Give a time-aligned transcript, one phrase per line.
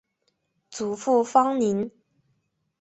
[0.71, 1.91] 祖父方宁。